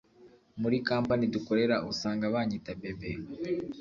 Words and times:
muri 0.61 0.77
kampani 0.89 1.23
dukorera 1.33 1.75
usanga 1.91 2.25
banyita 2.33 2.71
bebe 2.79 3.11